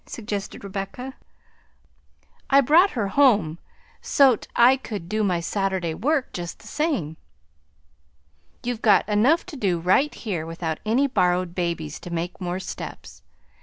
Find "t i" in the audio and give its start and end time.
4.35-4.75